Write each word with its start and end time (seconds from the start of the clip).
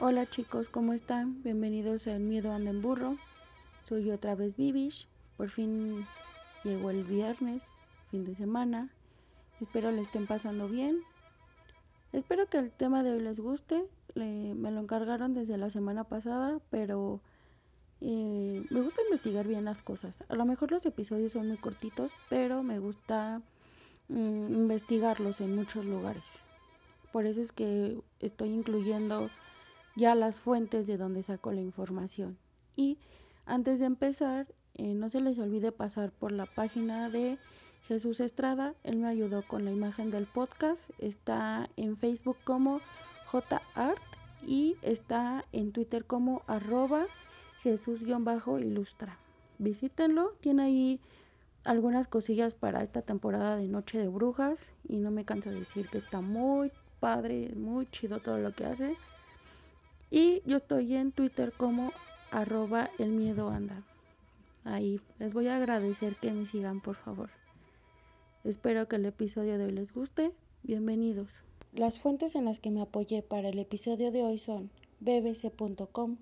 Hola 0.00 0.26
chicos, 0.26 0.68
¿cómo 0.68 0.92
están? 0.92 1.42
Bienvenidos 1.42 2.06
a 2.06 2.14
El 2.14 2.22
Miedo 2.22 2.52
Anda 2.52 2.70
en 2.70 2.82
Burro. 2.82 3.16
Soy 3.88 4.12
otra 4.12 4.36
vez 4.36 4.56
Vivish. 4.56 5.08
Por 5.36 5.50
fin 5.50 6.06
llegó 6.62 6.90
el 6.90 7.02
viernes, 7.02 7.62
fin 8.12 8.24
de 8.24 8.36
semana. 8.36 8.90
Espero 9.60 9.90
le 9.90 10.02
estén 10.02 10.28
pasando 10.28 10.68
bien. 10.68 11.00
Espero 12.12 12.46
que 12.46 12.58
el 12.58 12.70
tema 12.70 13.02
de 13.02 13.10
hoy 13.10 13.22
les 13.22 13.40
guste. 13.40 13.82
me 14.14 14.70
lo 14.70 14.78
encargaron 14.78 15.34
desde 15.34 15.58
la 15.58 15.68
semana 15.68 16.04
pasada, 16.04 16.60
pero 16.70 17.20
eh, 18.00 18.64
me 18.70 18.82
gusta 18.82 19.02
investigar 19.02 19.48
bien 19.48 19.64
las 19.64 19.82
cosas. 19.82 20.14
A 20.28 20.36
lo 20.36 20.44
mejor 20.44 20.70
los 20.70 20.86
episodios 20.86 21.32
son 21.32 21.48
muy 21.48 21.56
cortitos, 21.56 22.12
pero 22.28 22.62
me 22.62 22.78
gusta 22.78 23.42
mm, 24.06 24.54
investigarlos 24.54 25.40
en 25.40 25.56
muchos 25.56 25.84
lugares. 25.84 26.22
Por 27.10 27.26
eso 27.26 27.42
es 27.42 27.50
que 27.50 27.98
estoy 28.20 28.50
incluyendo 28.50 29.28
ya 29.98 30.14
las 30.14 30.36
fuentes 30.36 30.86
de 30.86 30.96
donde 30.96 31.24
saco 31.24 31.50
la 31.52 31.60
información. 31.60 32.38
Y 32.76 32.98
antes 33.46 33.80
de 33.80 33.86
empezar, 33.86 34.46
eh, 34.74 34.94
no 34.94 35.08
se 35.08 35.20
les 35.20 35.38
olvide 35.40 35.72
pasar 35.72 36.12
por 36.12 36.30
la 36.30 36.46
página 36.46 37.10
de 37.10 37.36
Jesús 37.88 38.20
Estrada. 38.20 38.74
Él 38.84 38.98
me 38.98 39.08
ayudó 39.08 39.42
con 39.42 39.64
la 39.64 39.72
imagen 39.72 40.10
del 40.12 40.26
podcast. 40.26 40.80
Está 40.98 41.68
en 41.76 41.96
Facebook 41.96 42.36
como 42.44 42.80
JArt 43.26 43.98
y 44.46 44.76
está 44.82 45.44
en 45.52 45.72
Twitter 45.72 46.04
como 46.04 46.42
arroba 46.46 47.06
Jesús-ilustra. 47.62 49.18
Visítenlo. 49.58 50.32
Tiene 50.40 50.62
ahí 50.62 51.00
algunas 51.64 52.06
cosillas 52.06 52.54
para 52.54 52.84
esta 52.84 53.02
temporada 53.02 53.56
de 53.56 53.66
Noche 53.66 53.98
de 53.98 54.06
Brujas 54.06 54.58
y 54.88 54.98
no 54.98 55.10
me 55.10 55.24
canso 55.24 55.50
de 55.50 55.58
decir 55.58 55.88
que 55.88 55.98
está 55.98 56.20
muy 56.20 56.70
padre, 57.00 57.52
muy 57.56 57.86
chido 57.90 58.20
todo 58.20 58.38
lo 58.38 58.52
que 58.52 58.64
hace. 58.64 58.96
Y 60.10 60.42
yo 60.46 60.56
estoy 60.56 60.94
en 60.94 61.12
Twitter 61.12 61.52
como 61.56 61.92
arroba 62.30 62.90
el 62.98 63.10
miedo 63.10 63.50
anda. 63.50 63.82
Ahí 64.64 65.00
les 65.18 65.32
voy 65.32 65.48
a 65.48 65.56
agradecer 65.56 66.16
que 66.16 66.32
me 66.32 66.46
sigan 66.46 66.80
por 66.80 66.96
favor. 66.96 67.30
Espero 68.44 68.88
que 68.88 68.96
el 68.96 69.06
episodio 69.06 69.58
de 69.58 69.66
hoy 69.66 69.72
les 69.72 69.92
guste. 69.92 70.32
Bienvenidos. 70.62 71.28
Las 71.72 71.98
fuentes 72.00 72.34
en 72.34 72.46
las 72.46 72.60
que 72.60 72.70
me 72.70 72.80
apoyé 72.80 73.22
para 73.22 73.50
el 73.50 73.58
episodio 73.58 74.10
de 74.10 74.22
hoy 74.22 74.38
son 74.38 74.70
bbc.com, 75.00 76.16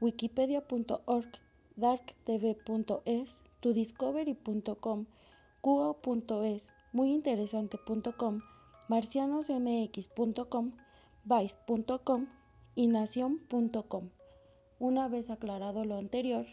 wikipedia.org, 0.00 1.28
darktv.es, 1.76 3.36
tudiscovery.com, 3.60 5.06
cuo.es, 5.60 6.66
muyinteresante.com, 6.92 8.40
marcianosmx.com, 8.88 10.72
vice.com 11.24 12.26
y 12.74 12.86
nación.com. 12.86 14.10
Una 14.78 15.08
vez 15.08 15.30
aclarado 15.30 15.84
lo 15.84 15.96
anterior, 15.96 16.46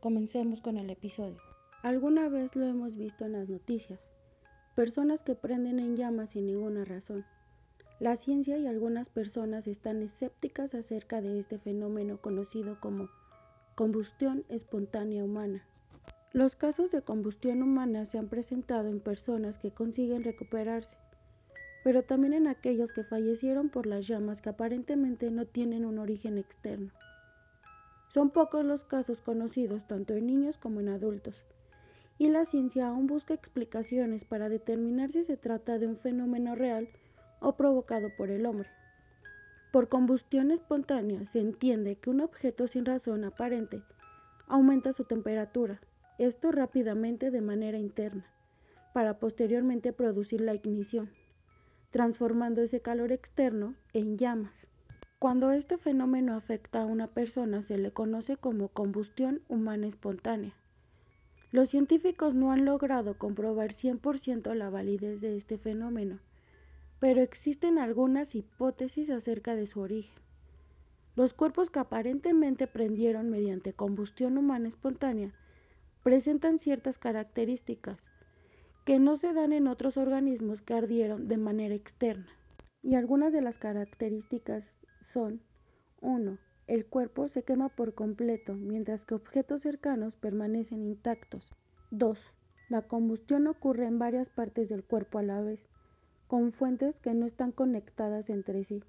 comencemos 0.00 0.60
con 0.60 0.76
el 0.76 0.90
episodio. 0.90 1.38
Alguna 1.82 2.28
vez 2.28 2.56
lo 2.56 2.66
hemos 2.66 2.96
visto 2.96 3.24
en 3.24 3.32
las 3.32 3.48
noticias, 3.48 4.00
personas 4.74 5.22
que 5.22 5.34
prenden 5.34 5.78
en 5.78 5.96
llamas 5.96 6.30
sin 6.30 6.46
ninguna 6.46 6.84
razón. 6.84 7.24
La 7.98 8.16
ciencia 8.16 8.58
y 8.58 8.66
algunas 8.66 9.08
personas 9.08 9.66
están 9.66 10.02
escépticas 10.02 10.74
acerca 10.74 11.20
de 11.22 11.38
este 11.38 11.58
fenómeno 11.58 12.20
conocido 12.20 12.78
como 12.80 13.08
combustión 13.74 14.44
espontánea 14.48 15.24
humana. 15.24 15.64
Los 16.32 16.56
casos 16.56 16.90
de 16.90 17.00
combustión 17.00 17.62
humana 17.62 18.04
se 18.04 18.18
han 18.18 18.28
presentado 18.28 18.88
en 18.88 19.00
personas 19.00 19.58
que 19.58 19.70
consiguen 19.70 20.24
recuperarse, 20.24 20.96
pero 21.86 22.02
también 22.02 22.32
en 22.32 22.48
aquellos 22.48 22.90
que 22.90 23.04
fallecieron 23.04 23.68
por 23.68 23.86
las 23.86 24.08
llamas 24.08 24.40
que 24.40 24.48
aparentemente 24.48 25.30
no 25.30 25.46
tienen 25.46 25.84
un 25.84 26.00
origen 26.00 26.36
externo. 26.36 26.90
Son 28.08 28.30
pocos 28.30 28.64
los 28.64 28.82
casos 28.82 29.20
conocidos 29.20 29.86
tanto 29.86 30.14
en 30.14 30.26
niños 30.26 30.58
como 30.58 30.80
en 30.80 30.88
adultos, 30.88 31.44
y 32.18 32.28
la 32.28 32.44
ciencia 32.44 32.88
aún 32.88 33.06
busca 33.06 33.34
explicaciones 33.34 34.24
para 34.24 34.48
determinar 34.48 35.10
si 35.10 35.22
se 35.22 35.36
trata 35.36 35.78
de 35.78 35.86
un 35.86 35.96
fenómeno 35.96 36.56
real 36.56 36.88
o 37.38 37.52
provocado 37.54 38.08
por 38.18 38.30
el 38.30 38.46
hombre. 38.46 38.68
Por 39.70 39.88
combustión 39.88 40.50
espontánea 40.50 41.24
se 41.26 41.38
entiende 41.38 41.94
que 41.94 42.10
un 42.10 42.20
objeto 42.20 42.66
sin 42.66 42.84
razón 42.84 43.22
aparente 43.22 43.80
aumenta 44.48 44.92
su 44.92 45.04
temperatura, 45.04 45.80
esto 46.18 46.50
rápidamente 46.50 47.30
de 47.30 47.42
manera 47.42 47.78
interna, 47.78 48.26
para 48.92 49.20
posteriormente 49.20 49.92
producir 49.92 50.40
la 50.40 50.52
ignición 50.52 51.12
transformando 51.96 52.60
ese 52.60 52.80
calor 52.82 53.10
externo 53.10 53.74
en 53.94 54.18
llamas. 54.18 54.52
Cuando 55.18 55.52
este 55.52 55.78
fenómeno 55.78 56.34
afecta 56.34 56.82
a 56.82 56.84
una 56.84 57.06
persona 57.06 57.62
se 57.62 57.78
le 57.78 57.90
conoce 57.90 58.36
como 58.36 58.68
combustión 58.68 59.40
humana 59.48 59.86
espontánea. 59.86 60.52
Los 61.52 61.70
científicos 61.70 62.34
no 62.34 62.52
han 62.52 62.66
logrado 62.66 63.16
comprobar 63.16 63.72
100% 63.72 64.52
la 64.52 64.68
validez 64.68 65.22
de 65.22 65.38
este 65.38 65.56
fenómeno, 65.56 66.18
pero 67.00 67.22
existen 67.22 67.78
algunas 67.78 68.34
hipótesis 68.34 69.08
acerca 69.08 69.54
de 69.54 69.66
su 69.66 69.80
origen. 69.80 70.18
Los 71.14 71.32
cuerpos 71.32 71.70
que 71.70 71.78
aparentemente 71.78 72.66
prendieron 72.66 73.30
mediante 73.30 73.72
combustión 73.72 74.36
humana 74.36 74.68
espontánea 74.68 75.32
presentan 76.02 76.58
ciertas 76.58 76.98
características, 76.98 77.96
que 78.86 79.00
no 79.00 79.16
se 79.16 79.32
dan 79.32 79.52
en 79.52 79.66
otros 79.66 79.96
organismos 79.96 80.62
que 80.62 80.72
ardieron 80.72 81.26
de 81.26 81.36
manera 81.38 81.74
externa. 81.74 82.28
Y 82.84 82.94
algunas 82.94 83.32
de 83.32 83.42
las 83.42 83.58
características 83.58 84.64
son 85.02 85.42
1. 86.02 86.38
El 86.68 86.86
cuerpo 86.86 87.26
se 87.26 87.42
quema 87.42 87.68
por 87.68 87.94
completo, 87.94 88.54
mientras 88.54 89.04
que 89.04 89.14
objetos 89.14 89.62
cercanos 89.62 90.16
permanecen 90.16 90.84
intactos. 90.84 91.52
2. 91.90 92.16
La 92.68 92.82
combustión 92.82 93.48
ocurre 93.48 93.86
en 93.86 93.98
varias 93.98 94.30
partes 94.30 94.68
del 94.68 94.84
cuerpo 94.84 95.18
a 95.18 95.24
la 95.24 95.40
vez, 95.40 95.66
con 96.28 96.52
fuentes 96.52 97.00
que 97.00 97.12
no 97.12 97.26
están 97.26 97.50
conectadas 97.50 98.30
entre 98.30 98.62
sí, 98.62 98.84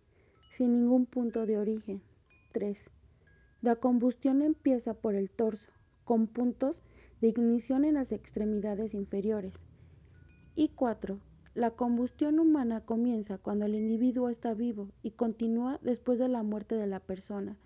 sin 0.52 0.74
ningún 0.74 1.08
punto 1.08 1.47
de 1.47 1.58
origen. 1.58 2.03
3. 2.52 2.78
La 3.64 3.78
combustión 3.78 4.44
empieza 4.44 4.94
por 4.94 5.16
el 5.16 5.31
torso, 5.31 5.72
con 6.03 6.28
puntos 6.28 6.84
de 7.19 7.29
ignición 7.29 7.84
en 7.84 7.96
las 7.96 8.12
extremidades 8.12 8.94
inferiores. 8.94 9.59
Y 10.59 10.69
4. 10.69 11.19
La 11.53 11.69
combustión 11.69 12.40
humana 12.40 12.81
comienza 12.81 13.38
cuando 13.38 13.66
el 13.66 13.75
individuo 13.75 14.28
está 14.28 14.56
vivo 14.56 14.90
y 15.03 15.12
continúa 15.12 15.78
después 15.84 16.18
de 16.18 16.29
la 16.29 16.41
muerte 16.41 16.73
de 16.73 16.88
la 16.88 17.00
persona, 17.00 17.57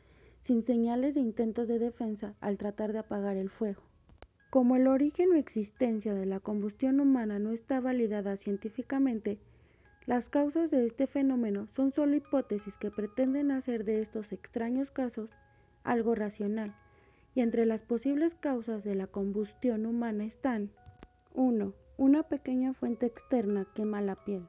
sin 0.41 0.61
señales 0.65 1.15
de 1.15 1.21
intentos 1.21 1.69
de 1.69 1.79
defensa 1.79 2.35
al 2.41 2.57
tratar 2.57 2.91
de 2.91 2.99
apagar 2.99 3.37
el 3.37 3.49
fuego. 3.49 3.81
Como 4.49 4.75
el 4.75 4.87
origen 4.87 5.31
o 5.31 5.35
existencia 5.35 6.13
de 6.13 6.25
la 6.25 6.41
combustión 6.41 6.99
humana 6.99 7.39
no 7.39 7.53
está 7.53 7.79
validada 7.79 8.35
científicamente, 8.35 9.39
las 10.05 10.27
causas 10.27 10.69
de 10.69 10.85
este 10.85 11.07
fenómeno 11.07 11.69
son 11.73 11.93
solo 11.93 12.17
hipótesis 12.17 12.75
que 12.75 12.91
pretenden 12.91 13.51
hacer 13.51 13.85
de 13.85 14.01
estos 14.01 14.33
extraños 14.33 14.91
casos 14.91 15.29
algo 15.85 16.13
racional, 16.13 16.75
y 17.35 17.39
entre 17.39 17.65
las 17.65 17.83
posibles 17.83 18.35
causas 18.35 18.83
de 18.83 18.95
la 18.95 19.07
combustión 19.07 19.85
humana 19.85 20.25
están 20.25 20.71
1. 21.33 21.73
Una 21.97 22.23
pequeña 22.23 22.73
fuente 22.73 23.05
externa 23.05 23.67
quema 23.75 24.01
la 24.01 24.15
piel, 24.15 24.47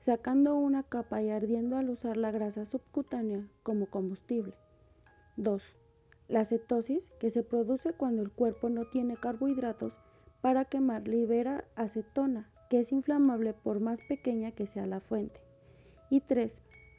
sacando 0.00 0.56
una 0.56 0.82
capa 0.82 1.22
y 1.22 1.30
ardiendo 1.30 1.76
al 1.76 1.88
usar 1.88 2.16
la 2.16 2.30
grasa 2.30 2.66
subcutánea 2.66 3.48
como 3.62 3.86
combustible. 3.86 4.54
2. 5.36 5.62
La 6.28 6.44
cetosis, 6.44 7.10
que 7.20 7.30
se 7.30 7.42
produce 7.42 7.92
cuando 7.92 8.22
el 8.22 8.30
cuerpo 8.30 8.68
no 8.68 8.84
tiene 8.84 9.16
carbohidratos 9.16 9.92
para 10.40 10.64
quemar, 10.64 11.08
libera 11.08 11.64
acetona, 11.76 12.50
que 12.68 12.80
es 12.80 12.92
inflamable 12.92 13.54
por 13.54 13.80
más 13.80 13.98
pequeña 14.08 14.50
que 14.50 14.66
sea 14.66 14.86
la 14.86 15.00
fuente. 15.00 15.40
Y 16.10 16.20
3. 16.20 16.52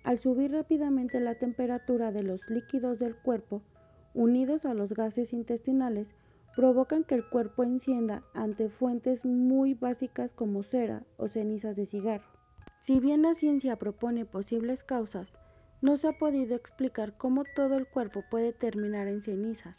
Al 0.03 0.17
subir 0.17 0.51
rápidamente 0.53 1.19
la 1.19 1.35
temperatura 1.35 2.11
de 2.11 2.23
los 2.23 2.41
líquidos 2.49 2.99
del 2.99 3.15
cuerpo, 3.15 3.61
unidos 4.13 4.65
a 4.65 4.73
los 4.73 4.93
gases 4.93 5.33
intestinales, 5.33 6.07
provocan 6.57 7.03
que 7.03 7.13
el 7.13 7.23
cuerpo 7.23 7.63
encienda 7.63 8.23
ante 8.33 8.67
fuentes 8.67 9.23
muy 9.23 9.75
básicas 9.75 10.33
como 10.33 10.63
cera 10.63 11.03
o 11.17 11.27
cenizas 11.27 11.75
de 11.75 11.85
cigarro. 11.85 12.25
Si 12.81 12.99
bien 12.99 13.21
la 13.21 13.35
ciencia 13.35 13.75
propone 13.75 14.25
posibles 14.25 14.83
causas, 14.83 15.31
no 15.83 15.97
se 15.97 16.07
ha 16.07 16.13
podido 16.13 16.55
explicar 16.55 17.15
cómo 17.15 17.43
todo 17.55 17.77
el 17.77 17.85
cuerpo 17.85 18.23
puede 18.31 18.53
terminar 18.53 19.07
en 19.07 19.21
cenizas, 19.21 19.77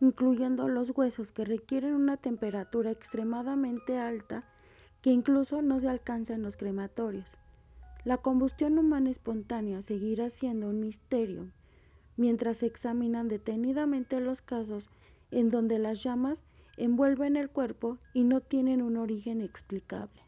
incluyendo 0.00 0.66
los 0.66 0.90
huesos 0.90 1.30
que 1.30 1.44
requieren 1.44 1.94
una 1.94 2.16
temperatura 2.16 2.90
extremadamente 2.90 3.96
alta 3.96 4.42
que 5.02 5.10
incluso 5.10 5.62
no 5.62 5.78
se 5.78 5.88
alcanza 5.88 6.34
en 6.34 6.42
los 6.42 6.56
crematorios. 6.56 7.28
La 8.04 8.16
combustión 8.16 8.80
humana 8.80 9.10
espontánea 9.10 9.82
seguirá 9.82 10.28
siendo 10.28 10.70
un 10.70 10.80
misterio 10.80 11.52
mientras 12.16 12.56
se 12.56 12.66
examinan 12.66 13.28
detenidamente 13.28 14.18
los 14.18 14.42
casos 14.42 14.90
en 15.30 15.50
donde 15.50 15.78
las 15.78 16.02
llamas 16.02 16.42
envuelven 16.76 17.36
el 17.36 17.50
cuerpo 17.50 17.98
y 18.14 18.24
no 18.24 18.40
tienen 18.40 18.82
un 18.82 18.96
origen 18.96 19.40
explicable. 19.40 20.22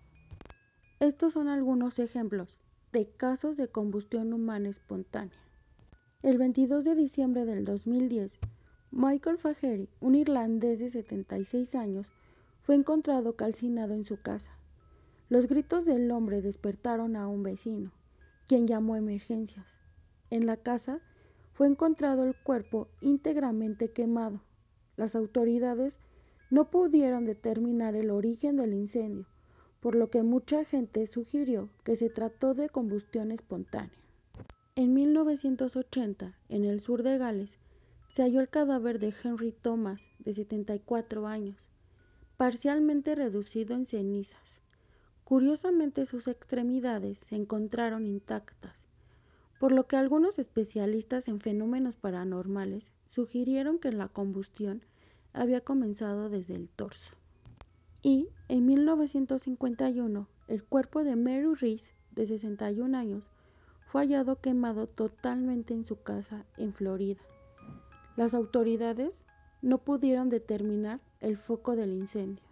Estos 1.01 1.33
son 1.33 1.49
algunos 1.49 1.99
ejemplos 1.99 2.59
de 2.93 3.09
casos 3.09 3.57
de 3.57 3.69
combustión 3.69 4.33
humana 4.33 4.69
espontánea. 4.69 5.39
El 6.23 6.39
22 6.39 6.85
de 6.85 6.95
diciembre 6.95 7.45
del 7.45 7.65
2010, 7.65 8.39
Michael 8.91 9.39
Faheri, 9.39 9.89
un 10.01 10.15
irlandés 10.15 10.79
de 10.79 10.91
76 10.91 11.75
años, 11.75 12.07
fue 12.63 12.75
encontrado 12.75 13.35
calcinado 13.35 13.95
en 13.95 14.05
su 14.05 14.21
casa. 14.21 14.51
Los 15.29 15.49
gritos 15.49 15.87
del 15.87 16.11
hombre 16.11 16.43
despertaron 16.43 17.17
a 17.17 17.27
un 17.27 17.43
vecino, 17.43 17.91
quien 18.47 18.67
llamó 18.67 18.95
a 18.95 18.99
emergencias. 18.99 19.67
En 20.31 20.47
la 20.47 20.59
casa 20.59 21.01
fue 21.55 21.67
encontrado 21.67 22.25
el 22.25 22.37
cuerpo 22.37 22.89
íntegramente 23.01 23.91
quemado. 23.91 24.41
Las 24.97 25.15
autoridades 25.17 25.99
no 26.51 26.71
pudieron 26.71 27.25
determinar 27.25 27.95
el 27.97 28.11
origen 28.11 28.57
del 28.57 28.75
incendio, 28.75 29.27
por 29.81 29.95
lo 29.95 30.11
que 30.11 30.23
mucha 30.23 30.65
gente 30.65 31.07
sugirió 31.07 31.71
que 31.83 31.97
se 31.97 32.11
trató 32.11 32.55
de 32.55 32.69
combustión 32.69 33.33
espontánea. 33.33 33.99
En 34.77 34.95
1980, 34.95 36.37
en 36.49 36.65
el 36.65 36.81
sur 36.81 37.03
de 37.03 37.19
Gales, 37.19 37.51
se 38.15 38.23
halló 38.23 38.41
el 38.41 38.49
cadáver 38.49 38.99
de 38.99 39.15
Henry 39.23 39.53
Thomas, 39.53 40.01
de 40.19 40.35
74 40.35 41.27
años, 41.27 41.57
parcialmente 42.37 43.15
reducido 43.15 43.75
en 43.75 43.87
cenizas. 43.87 44.41
Curiosamente 45.25 46.05
sus 46.05 46.29
extremidades 46.29 47.19
se 47.19 47.37
encontraron 47.37 48.07
intactas, 48.07 48.77
por 49.59 49.73
lo 49.73 49.87
que 49.87 49.97
algunos 49.97 50.39
especialistas 50.39 51.29
en 51.29 51.41
fenómenos 51.41 51.97
paranormales 51.97 52.93
sugirieron 53.15 53.79
que 53.79 53.93
la 53.93 54.09
combustión 54.09 54.83
había 55.33 55.61
comenzado 55.63 56.29
desde 56.29 56.55
el 56.55 56.69
torso 56.69 57.15
y 58.03 58.29
en 58.49 58.67
1951 58.67 60.29
el 60.49 60.65
cuerpo 60.65 61.05
de 61.05 61.17
Mary 61.17 61.55
Reese, 61.55 61.87
de 62.11 62.27
61 62.27 62.99
años, 62.99 63.23
fue 63.87 64.03
hallado 64.03 64.41
quemado 64.41 64.87
totalmente 64.87 65.73
en 65.73 65.87
su 65.87 66.03
casa 66.03 66.45
en 66.59 66.75
Florida. 66.75 67.23
Las 68.17 68.35
autoridades 68.35 69.13
no 69.63 69.79
pudieron 69.79 70.29
determinar 70.29 71.01
el 71.21 71.39
foco 71.39 71.77
del 71.77 71.93
incendio. 71.93 72.45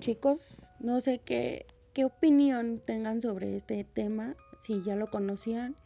Chicos, 0.00 0.40
no 0.80 1.00
sé 1.00 1.20
qué, 1.24 1.66
qué 1.92 2.04
opinión 2.04 2.80
tengan 2.84 3.20
sobre 3.20 3.56
este 3.56 3.84
tema, 3.84 4.34
si 4.66 4.82
ya 4.82 4.96
lo 4.96 5.08
conocían. 5.08 5.76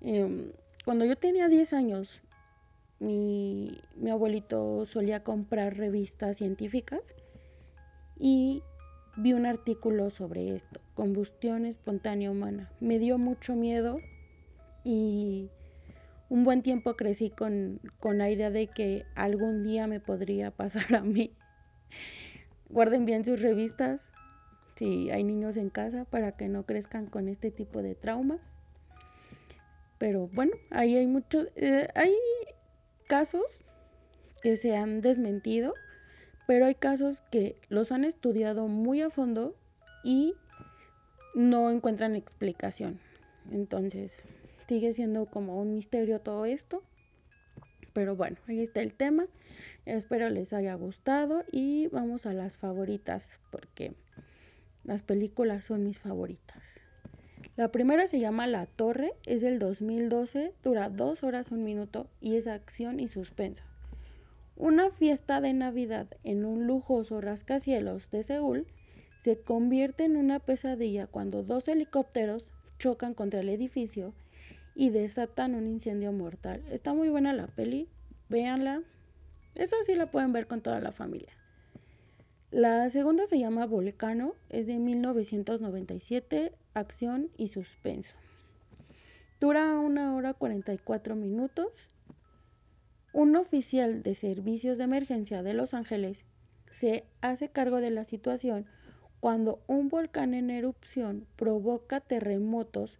Em, 0.00 0.52
cuando 0.84 1.04
yo 1.04 1.16
tenía 1.16 1.48
10 1.48 1.72
años, 1.74 2.21
mi, 3.02 3.80
mi 3.96 4.10
abuelito 4.10 4.86
solía 4.86 5.24
comprar 5.24 5.76
revistas 5.76 6.38
científicas 6.38 7.00
y 8.18 8.62
vi 9.16 9.32
un 9.32 9.46
artículo 9.46 10.10
sobre 10.10 10.56
esto, 10.56 10.80
combustión 10.94 11.66
espontánea 11.66 12.30
humana. 12.30 12.70
Me 12.80 12.98
dio 12.98 13.18
mucho 13.18 13.54
miedo 13.54 13.98
y 14.84 15.50
un 16.28 16.44
buen 16.44 16.62
tiempo 16.62 16.94
crecí 16.94 17.30
con, 17.30 17.80
la 18.02 18.30
idea 18.30 18.50
de 18.50 18.68
que 18.68 19.04
algún 19.14 19.62
día 19.62 19.86
me 19.86 20.00
podría 20.00 20.50
pasar 20.50 20.94
a 20.94 21.02
mí. 21.02 21.34
Guarden 22.70 23.04
bien 23.04 23.24
sus 23.24 23.42
revistas 23.42 24.00
si 24.76 25.10
hay 25.10 25.24
niños 25.24 25.56
en 25.58 25.68
casa 25.68 26.06
para 26.06 26.32
que 26.32 26.48
no 26.48 26.64
crezcan 26.64 27.06
con 27.06 27.28
este 27.28 27.50
tipo 27.50 27.82
de 27.82 27.94
traumas. 27.94 28.40
Pero 29.98 30.28
bueno, 30.32 30.52
ahí 30.70 30.96
hay 30.96 31.06
muchos, 31.06 31.48
eh, 31.54 31.88
hay 31.94 32.14
casos 33.12 33.44
que 34.40 34.56
se 34.56 34.74
han 34.74 35.02
desmentido 35.02 35.74
pero 36.46 36.66
hay 36.66 36.74
casos 36.74 37.18
que 37.30 37.56
los 37.68 37.92
han 37.92 38.04
estudiado 38.04 38.68
muy 38.68 39.00
a 39.02 39.10
fondo 39.10 39.54
y 40.02 40.34
no 41.34 41.70
encuentran 41.70 42.16
explicación. 42.16 42.98
Entonces, 43.50 44.12
sigue 44.66 44.92
siendo 44.94 45.26
como 45.26 45.60
un 45.60 45.74
misterio 45.74 46.20
todo 46.20 46.44
esto. 46.44 46.82
Pero 47.92 48.16
bueno, 48.16 48.36
ahí 48.48 48.60
está 48.60 48.80
el 48.80 48.94
tema. 48.94 49.26
Espero 49.84 50.30
les 50.30 50.52
haya 50.52 50.74
gustado 50.74 51.44
y 51.50 51.88
vamos 51.88 52.26
a 52.26 52.32
las 52.32 52.56
favoritas 52.56 53.22
porque 53.50 53.92
las 54.84 55.02
películas 55.02 55.64
son 55.64 55.84
mis 55.84 55.98
favoritas. 55.98 56.71
La 57.54 57.68
primera 57.68 58.08
se 58.08 58.18
llama 58.18 58.46
La 58.46 58.64
Torre, 58.64 59.12
es 59.26 59.42
del 59.42 59.58
2012, 59.58 60.54
dura 60.64 60.88
dos 60.88 61.22
horas 61.22 61.50
un 61.50 61.64
minuto 61.64 62.06
y 62.18 62.36
es 62.36 62.46
acción 62.46 62.98
y 62.98 63.08
suspenso. 63.08 63.62
Una 64.56 64.90
fiesta 64.90 65.42
de 65.42 65.52
Navidad 65.52 66.06
en 66.24 66.46
un 66.46 66.66
lujoso 66.66 67.20
rascacielos 67.20 68.10
de 68.10 68.24
Seúl 68.24 68.66
se 69.22 69.38
convierte 69.38 70.04
en 70.04 70.16
una 70.16 70.38
pesadilla 70.38 71.06
cuando 71.06 71.42
dos 71.42 71.68
helicópteros 71.68 72.46
chocan 72.78 73.12
contra 73.12 73.40
el 73.40 73.50
edificio 73.50 74.14
y 74.74 74.88
desatan 74.88 75.54
un 75.54 75.66
incendio 75.66 76.10
mortal. 76.10 76.62
Está 76.70 76.94
muy 76.94 77.10
buena 77.10 77.34
la 77.34 77.48
peli, 77.48 77.86
véanla. 78.30 78.80
Esa 79.56 79.76
sí 79.84 79.94
la 79.94 80.10
pueden 80.10 80.32
ver 80.32 80.46
con 80.46 80.62
toda 80.62 80.80
la 80.80 80.92
familia. 80.92 81.32
La 82.52 82.90
segunda 82.90 83.26
se 83.28 83.38
llama 83.38 83.64
Volcano, 83.64 84.34
es 84.50 84.66
de 84.66 84.74
1997, 84.74 86.52
acción 86.74 87.30
y 87.38 87.48
suspenso. 87.48 88.14
Dura 89.40 89.78
una 89.78 90.14
hora 90.14 90.34
44 90.34 91.16
minutos 91.16 91.72
un 93.14 93.36
oficial 93.36 94.02
de 94.02 94.14
servicios 94.16 94.76
de 94.76 94.84
emergencia 94.84 95.42
de 95.42 95.54
Los 95.54 95.72
Ángeles 95.72 96.18
se 96.78 97.04
hace 97.22 97.48
cargo 97.48 97.80
de 97.80 97.90
la 97.90 98.04
situación 98.04 98.66
cuando 99.20 99.62
un 99.66 99.88
volcán 99.88 100.34
en 100.34 100.50
erupción 100.50 101.26
provoca 101.36 102.00
terremotos 102.00 102.98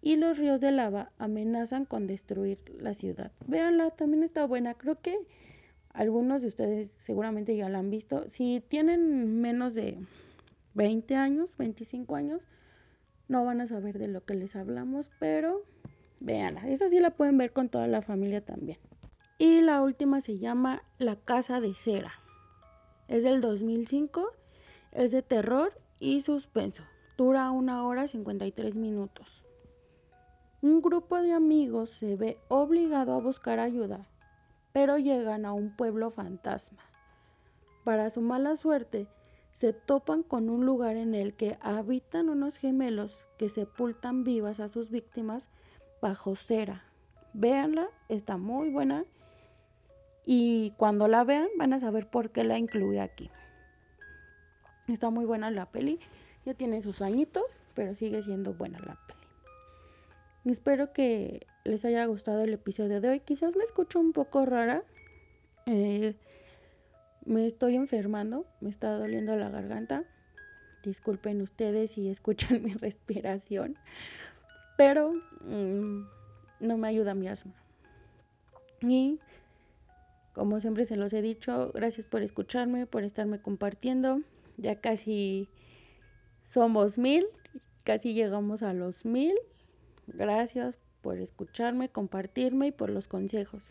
y 0.00 0.16
los 0.16 0.38
ríos 0.38 0.60
de 0.60 0.72
lava 0.72 1.12
amenazan 1.18 1.84
con 1.84 2.08
destruir 2.08 2.58
la 2.80 2.94
ciudad. 2.94 3.30
Véanla, 3.46 3.90
también 3.90 4.24
está 4.24 4.44
buena. 4.44 4.74
Creo 4.74 5.00
que 5.00 5.16
algunos 5.92 6.40
de 6.40 6.48
ustedes 6.48 6.90
seguramente 7.04 7.56
ya 7.56 7.68
la 7.68 7.78
han 7.78 7.90
visto. 7.90 8.26
Si 8.30 8.62
tienen 8.68 9.40
menos 9.40 9.74
de 9.74 9.98
20 10.74 11.14
años, 11.16 11.54
25 11.58 12.14
años, 12.16 12.40
no 13.28 13.44
van 13.44 13.60
a 13.60 13.68
saber 13.68 13.98
de 13.98 14.08
lo 14.08 14.24
que 14.24 14.34
les 14.34 14.56
hablamos, 14.56 15.10
pero 15.18 15.62
véanla. 16.20 16.68
Esa 16.68 16.88
sí 16.88 17.00
la 17.00 17.10
pueden 17.10 17.38
ver 17.38 17.52
con 17.52 17.68
toda 17.68 17.86
la 17.86 18.02
familia 18.02 18.44
también. 18.44 18.78
Y 19.38 19.60
la 19.60 19.82
última 19.82 20.20
se 20.20 20.38
llama 20.38 20.82
La 20.98 21.16
Casa 21.16 21.60
de 21.60 21.74
Cera. 21.74 22.12
Es 23.08 23.22
del 23.22 23.40
2005, 23.40 24.30
es 24.92 25.10
de 25.10 25.22
terror 25.22 25.72
y 25.98 26.22
suspenso. 26.22 26.84
Dura 27.16 27.50
una 27.50 27.84
hora 27.86 28.06
53 28.06 28.74
minutos. 28.74 29.44
Un 30.60 30.80
grupo 30.80 31.20
de 31.20 31.32
amigos 31.32 31.90
se 31.90 32.16
ve 32.16 32.38
obligado 32.48 33.14
a 33.14 33.20
buscar 33.20 33.58
ayuda, 33.58 34.06
pero 34.72 34.98
llegan 34.98 35.44
a 35.44 35.52
un 35.52 35.74
pueblo 35.76 36.10
fantasma. 36.10 36.82
Para 37.84 38.10
su 38.10 38.20
mala 38.20 38.56
suerte, 38.56 39.06
se 39.58 39.72
topan 39.72 40.22
con 40.22 40.50
un 40.50 40.66
lugar 40.66 40.96
en 40.96 41.14
el 41.14 41.34
que 41.34 41.58
habitan 41.60 42.28
unos 42.28 42.56
gemelos 42.56 43.18
que 43.38 43.48
sepultan 43.48 44.24
vivas 44.24 44.60
a 44.60 44.68
sus 44.68 44.90
víctimas 44.90 45.48
bajo 46.00 46.36
cera. 46.36 46.84
Véanla, 47.32 47.88
está 48.08 48.36
muy 48.36 48.70
buena 48.70 49.04
y 50.24 50.72
cuando 50.76 51.08
la 51.08 51.24
vean 51.24 51.48
van 51.58 51.72
a 51.72 51.80
saber 51.80 52.08
por 52.08 52.30
qué 52.30 52.44
la 52.44 52.58
incluí 52.58 52.98
aquí. 52.98 53.30
Está 54.88 55.10
muy 55.10 55.24
buena 55.24 55.50
la 55.50 55.66
peli. 55.66 55.98
Ya 56.44 56.54
tiene 56.54 56.82
sus 56.82 57.00
añitos, 57.02 57.44
pero 57.74 57.94
sigue 57.94 58.22
siendo 58.22 58.52
buena 58.52 58.78
la 58.80 58.98
peli. 59.06 59.21
Espero 60.44 60.92
que 60.92 61.46
les 61.64 61.84
haya 61.84 62.04
gustado 62.06 62.42
el 62.42 62.52
episodio 62.52 63.00
de 63.00 63.08
hoy. 63.08 63.20
Quizás 63.20 63.54
me 63.54 63.62
escucho 63.62 64.00
un 64.00 64.12
poco 64.12 64.44
rara. 64.44 64.82
Eh, 65.66 66.16
me 67.24 67.46
estoy 67.46 67.76
enfermando, 67.76 68.44
me 68.60 68.68
está 68.68 68.98
doliendo 68.98 69.36
la 69.36 69.50
garganta. 69.50 70.02
Disculpen 70.82 71.42
ustedes 71.42 71.92
si 71.92 72.08
escuchan 72.08 72.60
mi 72.64 72.72
respiración, 72.72 73.76
pero 74.76 75.12
mm, 75.42 76.02
no 76.58 76.76
me 76.76 76.88
ayuda 76.88 77.14
mi 77.14 77.28
asma. 77.28 77.52
Y 78.80 79.20
como 80.34 80.60
siempre 80.60 80.86
se 80.86 80.96
los 80.96 81.12
he 81.12 81.22
dicho, 81.22 81.70
gracias 81.72 82.06
por 82.08 82.22
escucharme, 82.22 82.86
por 82.86 83.04
estarme 83.04 83.40
compartiendo. 83.40 84.22
Ya 84.56 84.80
casi 84.80 85.48
somos 86.50 86.98
mil, 86.98 87.26
casi 87.84 88.12
llegamos 88.12 88.64
a 88.64 88.72
los 88.72 89.04
mil. 89.04 89.36
Gracias 90.06 90.78
por 91.00 91.18
escucharme, 91.18 91.88
compartirme 91.88 92.68
y 92.68 92.72
por 92.72 92.90
los 92.90 93.08
consejos. 93.08 93.62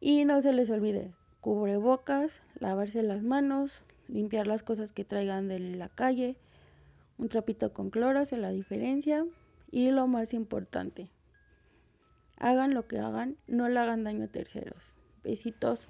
Y 0.00 0.24
no 0.24 0.40
se 0.42 0.52
les 0.52 0.70
olvide, 0.70 1.12
cubrebocas, 1.40 2.40
lavarse 2.58 3.02
las 3.02 3.22
manos, 3.22 3.70
limpiar 4.08 4.46
las 4.46 4.62
cosas 4.62 4.92
que 4.92 5.04
traigan 5.04 5.48
de 5.48 5.58
la 5.58 5.88
calle, 5.88 6.36
un 7.18 7.28
trapito 7.28 7.72
con 7.72 7.90
cloro 7.90 8.18
hace 8.18 8.36
la 8.36 8.50
diferencia. 8.50 9.26
Y 9.72 9.90
lo 9.90 10.08
más 10.08 10.34
importante, 10.34 11.10
hagan 12.38 12.74
lo 12.74 12.88
que 12.88 12.98
hagan, 12.98 13.36
no 13.46 13.68
le 13.68 13.78
hagan 13.78 14.02
daño 14.02 14.24
a 14.24 14.28
terceros. 14.28 14.82
Besitos. 15.22 15.86